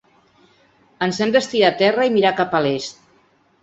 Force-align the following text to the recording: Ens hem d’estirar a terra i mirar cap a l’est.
Ens 1.09 1.21
hem 1.27 1.35
d’estirar 1.37 1.71
a 1.71 1.79
terra 1.85 2.09
i 2.11 2.17
mirar 2.19 2.37
cap 2.43 2.61
a 2.63 2.67
l’est. 2.67 3.03